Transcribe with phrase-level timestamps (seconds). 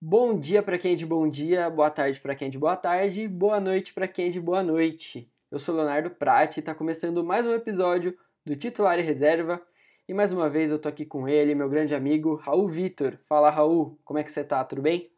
[0.00, 2.74] Bom dia para quem é de bom dia, boa tarde para quem é de boa
[2.74, 5.30] tarde, boa noite para quem é de boa noite.
[5.50, 8.16] Eu sou Leonardo Prati e está começando mais um episódio
[8.46, 9.60] do Titular e Reserva.
[10.08, 13.18] E mais uma vez eu tô aqui com ele, meu grande amigo Raul Vitor.
[13.28, 14.64] Fala Raul, como é que você tá?
[14.64, 15.10] Tudo bem?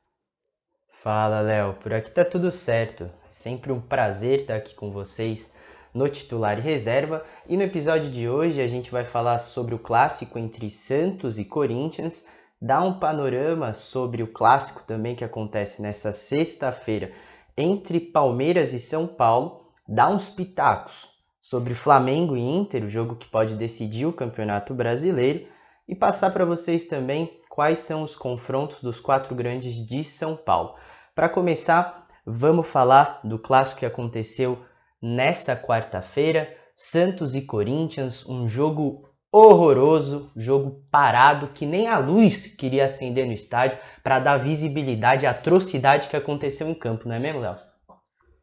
[1.01, 3.05] Fala Léo, por aqui tá tudo certo.
[3.05, 5.57] É sempre um prazer estar aqui com vocês
[5.93, 7.25] no Titular e Reserva.
[7.49, 11.45] E no episódio de hoje a gente vai falar sobre o clássico entre Santos e
[11.45, 12.27] Corinthians
[12.61, 17.13] dar um panorama sobre o clássico também que acontece nessa sexta-feira
[17.57, 21.09] entre Palmeiras e São Paulo, dar uns pitacos
[21.41, 25.47] sobre Flamengo e Inter, o jogo que pode decidir o Campeonato Brasileiro,
[25.89, 30.75] e passar para vocês também quais são os confrontos dos quatro grandes de São Paulo.
[31.15, 34.59] Para começar, vamos falar do clássico que aconteceu
[35.01, 42.87] nessa quarta-feira, Santos e Corinthians, um jogo horroroso, jogo parado, que nem a luz queria
[42.87, 47.41] acender no estádio para dar visibilidade à atrocidade que aconteceu em campo, não é mesmo,
[47.41, 47.57] Léo?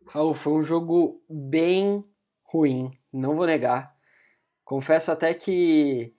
[0.08, 2.04] Raul, foi um jogo bem
[2.44, 3.96] ruim, não vou negar.
[4.64, 6.14] Confesso até que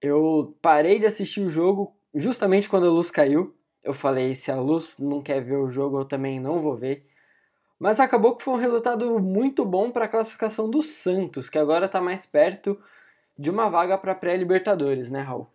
[0.00, 3.54] eu parei de assistir o jogo justamente quando a luz caiu.
[3.82, 7.06] Eu falei, se a luz não quer ver o jogo, eu também não vou ver.
[7.84, 11.84] Mas acabou que foi um resultado muito bom para a classificação do Santos, que agora
[11.84, 12.80] está mais perto
[13.38, 15.46] de uma vaga para pré-Libertadores, né, Raul?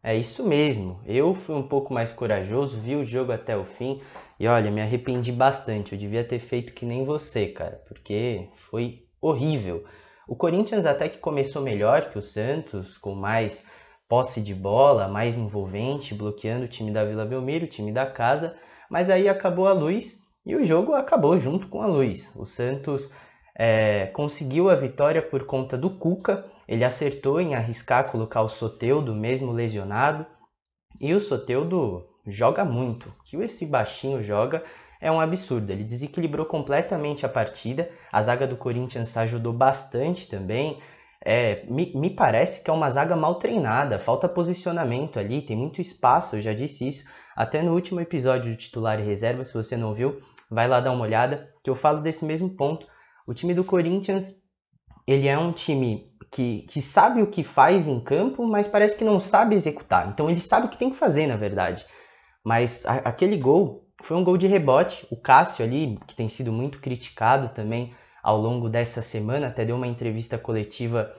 [0.00, 1.00] É isso mesmo.
[1.04, 4.00] Eu fui um pouco mais corajoso, vi o jogo até o fim
[4.38, 5.92] e olha, me arrependi bastante.
[5.92, 9.82] Eu devia ter feito que nem você, cara, porque foi horrível.
[10.28, 13.66] O Corinthians até que começou melhor que o Santos, com mais
[14.08, 18.56] posse de bola, mais envolvente, bloqueando o time da Vila Belmiro, o time da casa,
[18.88, 22.34] mas aí acabou a luz e o jogo acabou junto com a luz.
[22.36, 23.12] O Santos
[23.56, 29.14] é, conseguiu a vitória por conta do Cuca, ele acertou em arriscar colocar o Soteudo,
[29.14, 30.24] mesmo lesionado,
[31.00, 33.08] e o Soteudo joga muito.
[33.08, 34.62] O que esse baixinho joga
[35.00, 35.70] é um absurdo.
[35.70, 37.90] Ele desequilibrou completamente a partida.
[38.12, 40.78] A zaga do Corinthians ajudou bastante também.
[41.24, 45.78] É, me, me, parece que é uma zaga mal treinada, falta posicionamento ali, tem muito
[45.80, 47.04] espaço, eu já disse isso.
[47.40, 50.20] Até no último episódio do titular e reserva, se você não viu,
[50.50, 52.86] vai lá dar uma olhada, que eu falo desse mesmo ponto.
[53.26, 54.42] O time do Corinthians,
[55.06, 59.04] ele é um time que, que sabe o que faz em campo, mas parece que
[59.04, 60.10] não sabe executar.
[60.10, 61.86] Então ele sabe o que tem que fazer, na verdade.
[62.44, 65.06] Mas a, aquele gol foi um gol de rebote.
[65.10, 69.76] O Cássio ali, que tem sido muito criticado também ao longo dessa semana, até deu
[69.76, 71.10] uma entrevista coletiva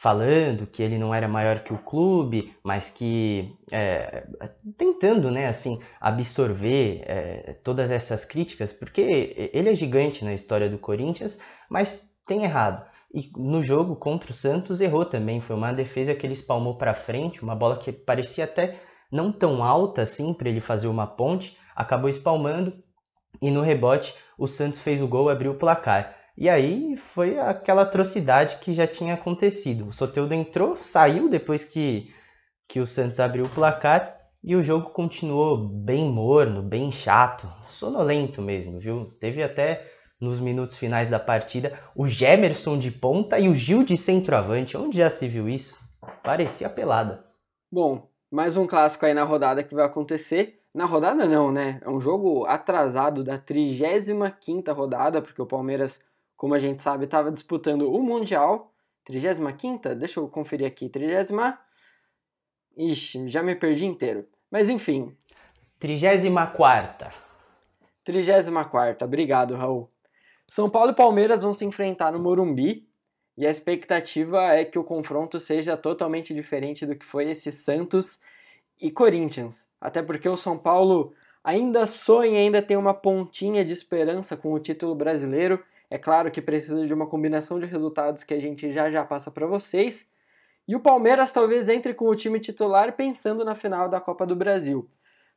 [0.00, 4.24] falando que ele não era maior que o clube, mas que é,
[4.76, 10.78] tentando, né, assim, absorver é, todas essas críticas, porque ele é gigante na história do
[10.78, 12.86] Corinthians, mas tem errado.
[13.12, 16.94] E no jogo contra o Santos errou também, foi uma defesa que ele espalmou para
[16.94, 18.76] frente, uma bola que parecia até
[19.10, 22.72] não tão alta assim para ele fazer uma ponte, acabou espalmando
[23.42, 26.17] e no rebote o Santos fez o gol, abriu o placar.
[26.40, 29.88] E aí foi aquela atrocidade que já tinha acontecido.
[29.88, 32.14] O Soteudo entrou, saiu depois que,
[32.68, 38.40] que o Santos abriu o placar e o jogo continuou bem morno, bem chato, sonolento
[38.40, 39.06] mesmo, viu?
[39.18, 39.84] Teve até
[40.20, 44.76] nos minutos finais da partida o Gemerson de ponta e o Gil de centroavante.
[44.76, 45.76] Onde já se viu isso?
[46.22, 47.24] Parecia pelada.
[47.68, 50.60] Bom, mais um clássico aí na rodada que vai acontecer.
[50.72, 51.80] Na rodada não, né?
[51.82, 56.00] É um jogo atrasado da 35ª rodada, porque o Palmeiras,
[56.38, 58.72] como a gente sabe, estava disputando o Mundial.
[59.06, 59.94] 35ª?
[59.94, 60.88] Deixa eu conferir aqui.
[60.88, 61.58] 30
[62.76, 64.24] Ixi, já me perdi inteiro.
[64.48, 65.14] Mas enfim.
[65.80, 67.10] 34
[68.04, 69.90] 34 Obrigado, Raul.
[70.46, 72.88] São Paulo e Palmeiras vão se enfrentar no Morumbi
[73.36, 78.20] e a expectativa é que o confronto seja totalmente diferente do que foi esse Santos
[78.80, 79.68] e Corinthians.
[79.80, 81.12] Até porque o São Paulo
[81.42, 85.62] ainda sonha, ainda tem uma pontinha de esperança com o título brasileiro.
[85.90, 89.30] É claro que precisa de uma combinação de resultados que a gente já já passa
[89.30, 90.10] para vocês.
[90.66, 94.36] E o Palmeiras talvez entre com o time titular pensando na final da Copa do
[94.36, 94.88] Brasil.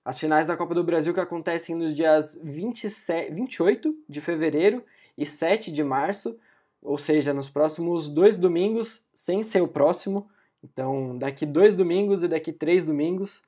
[0.03, 4.83] As finais da Copa do Brasil que acontecem nos dias 27, 28 de fevereiro
[5.17, 6.37] e 7 de março
[6.81, 10.29] ou seja, nos próximos dois domingos, sem ser o próximo.
[10.63, 13.41] Então, daqui dois domingos e daqui três domingos.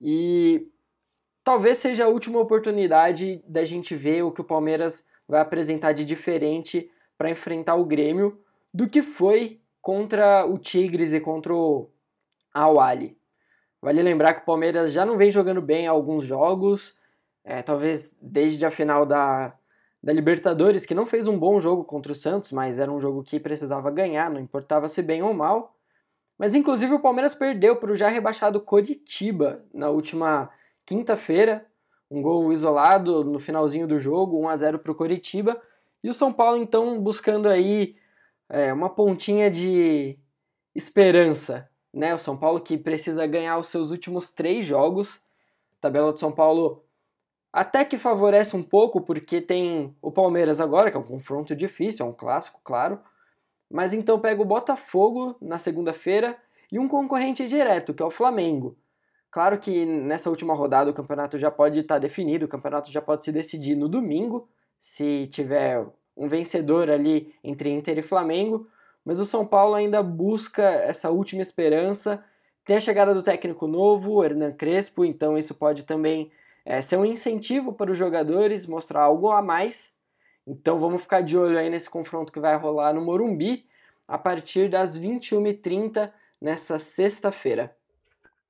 [0.00, 0.68] E
[1.42, 6.04] talvez seja a última oportunidade da gente ver o que o Palmeiras vai apresentar de
[6.04, 8.40] diferente para enfrentar o Grêmio
[8.72, 11.90] do que foi contra o Tigres e contra o
[12.52, 13.16] Awali.
[13.80, 16.96] Vale lembrar que o Palmeiras já não vem jogando bem alguns jogos,
[17.44, 19.54] é, talvez desde a final da,
[20.02, 23.22] da Libertadores, que não fez um bom jogo contra o Santos, mas era um jogo
[23.22, 25.76] que precisava ganhar, não importava se bem ou mal.
[26.38, 30.50] Mas inclusive o Palmeiras perdeu para o já rebaixado Coritiba na última
[30.86, 31.66] quinta-feira,
[32.14, 35.60] um gol isolado no finalzinho do jogo, 1 a 0 para o Coritiba.
[36.02, 37.96] E o São Paulo então buscando aí
[38.48, 40.16] é, uma pontinha de
[40.74, 42.14] esperança, né?
[42.14, 45.16] O São Paulo que precisa ganhar os seus últimos três jogos.
[45.78, 46.84] A tabela do São Paulo
[47.52, 52.04] até que favorece um pouco, porque tem o Palmeiras agora, que é um confronto difícil,
[52.04, 53.00] é um clássico, claro.
[53.70, 56.36] Mas então pega o Botafogo na segunda-feira
[56.70, 58.76] e um concorrente direto, que é o Flamengo.
[59.34, 63.24] Claro que nessa última rodada o campeonato já pode estar definido, o campeonato já pode
[63.24, 64.48] se decidir no domingo,
[64.78, 65.84] se tiver
[66.16, 68.68] um vencedor ali entre Inter e Flamengo,
[69.04, 72.24] mas o São Paulo ainda busca essa última esperança.
[72.64, 76.30] Tem a chegada do técnico novo, Hernan Crespo, então isso pode também
[76.64, 79.96] é, ser um incentivo para os jogadores, mostrar algo a mais.
[80.46, 83.66] Então vamos ficar de olho aí nesse confronto que vai rolar no Morumbi
[84.06, 87.74] a partir das 21h30 nessa sexta-feira.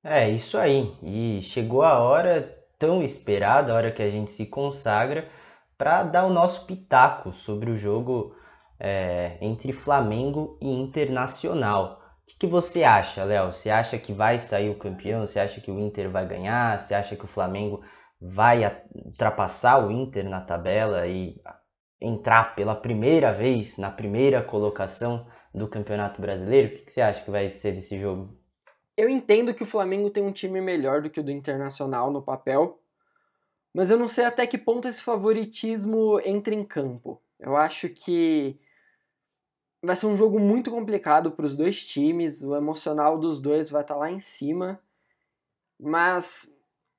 [0.04, 0.94] É, isso aí.
[1.02, 2.42] E chegou a hora
[2.78, 5.28] tão esperada, a hora que a gente se consagra,
[5.78, 8.34] para dar o nosso pitaco sobre o jogo
[8.78, 12.00] é, entre Flamengo e Internacional.
[12.22, 13.52] O que, que você acha, Léo?
[13.52, 15.26] Você acha que vai sair o campeão?
[15.26, 16.78] Você acha que o Inter vai ganhar?
[16.78, 17.82] Você acha que o Flamengo
[18.20, 18.62] vai
[18.94, 21.40] ultrapassar o Inter na tabela e
[22.00, 26.68] entrar pela primeira vez na primeira colocação do Campeonato Brasileiro?
[26.68, 28.43] O que, você acha que vai ser desse jogo?
[28.96, 32.22] Eu entendo que o Flamengo tem um time melhor do que o do Internacional no
[32.22, 32.80] papel,
[33.72, 37.20] mas eu não sei até que ponto esse favoritismo entra em campo.
[37.38, 38.58] Eu acho que
[39.82, 43.82] vai ser um jogo muito complicado para os dois times, o emocional dos dois vai
[43.82, 44.80] estar tá lá em cima,
[45.78, 46.54] mas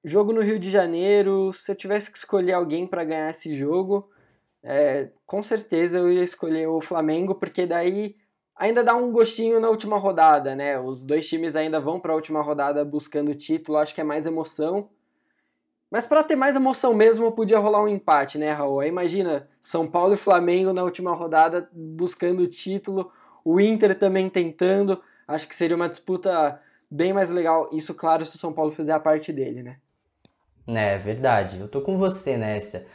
[0.07, 4.07] Jogo no Rio de Janeiro, se eu tivesse que escolher alguém para ganhar esse jogo,
[4.61, 8.15] é, com certeza eu ia escolher o Flamengo, porque daí
[8.55, 10.79] ainda dá um gostinho na última rodada, né?
[10.79, 14.03] Os dois times ainda vão para a última rodada buscando o título, acho que é
[14.03, 14.89] mais emoção.
[15.91, 18.79] Mas para ter mais emoção mesmo, podia rolar um empate, né, Raul?
[18.79, 23.11] Aí imagina São Paulo e Flamengo na última rodada buscando o título,
[23.43, 25.01] o Inter também tentando.
[25.27, 26.59] Acho que seria uma disputa
[26.89, 27.69] bem mais legal.
[27.71, 29.77] Isso, claro, se o São Paulo fizer a parte dele, né?
[30.67, 32.87] É verdade, eu tô com você nessa.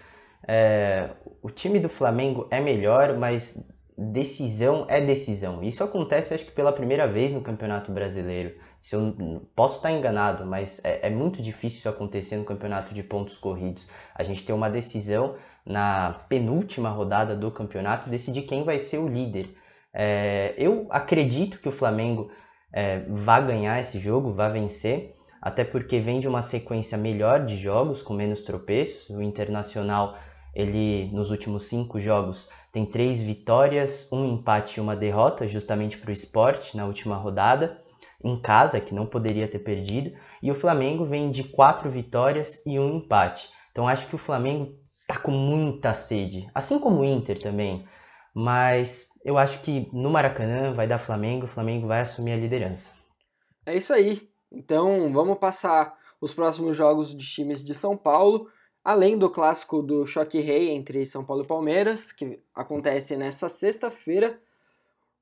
[0.46, 1.10] É,
[1.40, 3.56] o time do Flamengo é melhor, mas
[4.00, 5.62] decisão é decisão.
[5.62, 8.54] Isso acontece, acho que pela primeira vez no Campeonato Brasileiro.
[8.80, 13.02] Se eu posso estar enganado, mas é, é, muito difícil isso acontecer no campeonato de
[13.02, 13.86] pontos corridos.
[14.14, 15.36] A gente tem uma decisão
[15.66, 19.54] na penúltima rodada do campeonato decidir quem vai ser o líder.
[19.92, 22.30] É, eu acredito que o Flamengo
[22.72, 27.56] é, vai ganhar esse jogo, vai vencer até porque vem de uma sequência melhor de
[27.56, 29.08] jogos, com menos tropeços.
[29.10, 30.16] O Internacional,
[30.54, 36.10] ele nos últimos cinco jogos tem três vitórias, um empate e uma derrota, justamente para
[36.10, 37.82] o esporte na última rodada,
[38.22, 40.12] em casa, que não poderia ter perdido.
[40.42, 43.48] E o Flamengo vem de quatro vitórias e um empate.
[43.72, 44.74] Então acho que o Flamengo
[45.06, 47.84] tá com muita sede, assim como o Inter também.
[48.32, 52.92] Mas eu acho que no Maracanã vai dar Flamengo, o Flamengo vai assumir a liderança.
[53.66, 54.28] É isso aí.
[54.52, 58.48] Então vamos passar os próximos jogos de times de São Paulo,
[58.84, 64.40] além do clássico do Choque Rei entre São Paulo e Palmeiras, que acontece nessa sexta-feira.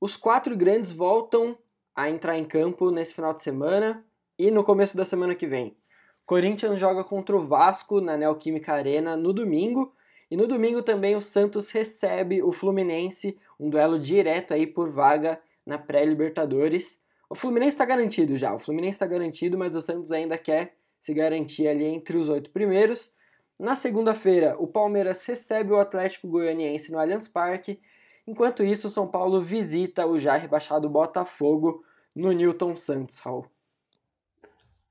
[0.00, 1.56] Os quatro grandes voltam
[1.94, 4.04] a entrar em campo nesse final de semana
[4.38, 5.76] e no começo da semana que vem.
[6.25, 9.94] Corinthians joga contra o Vasco na Neoquímica Arena no domingo.
[10.30, 15.40] E no domingo também o Santos recebe o Fluminense, um duelo direto aí por vaga
[15.64, 17.00] na pré-Libertadores.
[17.30, 21.14] O Fluminense está garantido já, o Fluminense está garantido, mas o Santos ainda quer se
[21.14, 23.11] garantir ali entre os oito primeiros.
[23.58, 27.80] Na segunda-feira, o Palmeiras recebe o Atlético Goianiense no Allianz Parque.
[28.24, 31.82] Enquanto isso, o São Paulo visita o já rebaixado Botafogo
[32.14, 33.46] no Newton Santos, Raul.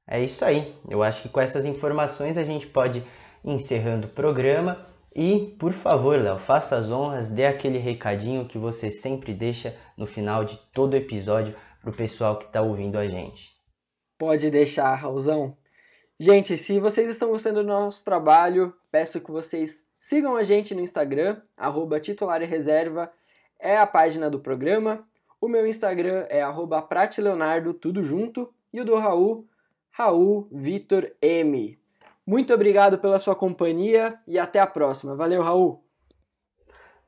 [0.05, 0.75] É isso aí.
[0.89, 4.85] Eu acho que com essas informações a gente pode ir encerrando o programa.
[5.15, 10.05] E, por favor, Léo, faça as honras, dê aquele recadinho que você sempre deixa no
[10.05, 13.55] final de todo episódio para o pessoal que está ouvindo a gente.
[14.17, 15.57] Pode deixar, Raulzão.
[16.19, 20.81] Gente, se vocês estão gostando do nosso trabalho, peço que vocês sigam a gente no
[20.81, 23.11] Instagram, arroba titular e reserva,
[23.59, 25.05] é a página do programa.
[25.39, 28.51] O meu Instagram é arroba pratileonardo, tudo junto.
[28.73, 29.47] E o do Raul,
[29.91, 31.79] Raul Vitor M.
[32.25, 35.15] Muito obrigado pela sua companhia e até a próxima.
[35.15, 35.83] Valeu, Raul!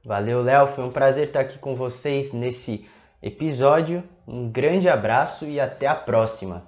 [0.05, 0.67] Valeu, Léo.
[0.67, 2.87] Foi um prazer estar aqui com vocês nesse
[3.21, 4.03] episódio.
[4.27, 6.67] Um grande abraço e até a próxima!